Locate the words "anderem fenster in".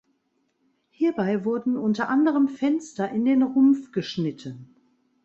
2.09-3.23